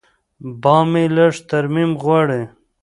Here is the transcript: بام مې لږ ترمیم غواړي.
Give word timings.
بام 0.61 0.85
مې 0.91 1.03
لږ 1.15 1.33
ترمیم 1.49 1.91
غواړي. 2.03 2.41